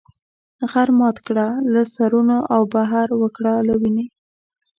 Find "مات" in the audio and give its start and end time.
0.99-1.17